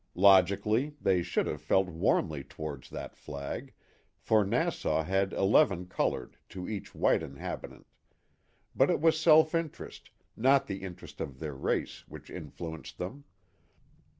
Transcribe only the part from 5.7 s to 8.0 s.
colored to each white inhabitant;